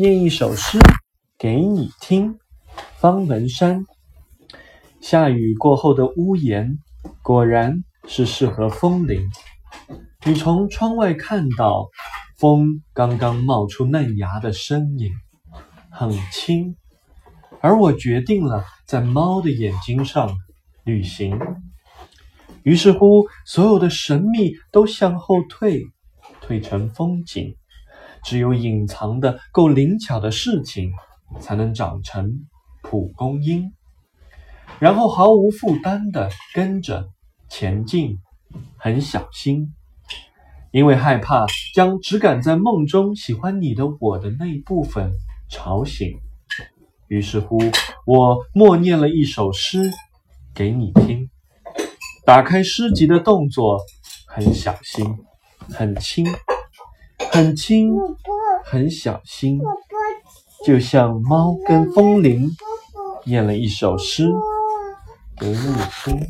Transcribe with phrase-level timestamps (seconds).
[0.00, 0.78] 念一首诗
[1.36, 2.38] 给你听。
[3.00, 3.84] 方文山。
[5.00, 6.78] 下雨过后的屋檐，
[7.20, 9.28] 果然是适合风铃。
[10.24, 11.88] 你从窗外看到，
[12.36, 15.10] 风刚刚冒出嫩芽的身影，
[15.90, 16.76] 很轻。
[17.60, 20.30] 而我决定了在猫的眼睛上
[20.84, 21.36] 旅行。
[22.62, 25.82] 于是乎，所有的神秘都向后退，
[26.40, 27.56] 退成风景。
[28.28, 30.92] 只有隐藏的够灵巧的事情，
[31.40, 32.30] 才能长成
[32.82, 33.72] 蒲公英，
[34.78, 37.08] 然后毫无负担地跟着
[37.48, 38.18] 前进，
[38.76, 39.72] 很小心，
[40.72, 45.10] 因为害怕将只敢在梦中喜欢你的我的那一部分
[45.48, 46.12] 吵醒。
[47.06, 47.58] 于是乎，
[48.04, 49.90] 我默念了一首诗
[50.54, 51.30] 给你听。
[52.26, 53.80] 打开诗集的动作
[54.26, 55.16] 很小心，
[55.70, 56.26] 很轻，
[57.30, 57.94] 很轻，
[58.64, 59.60] 很小心，
[60.64, 62.50] 就像猫跟风铃
[63.24, 64.28] 念了一首诗
[65.38, 65.56] 给你
[66.04, 66.20] 听。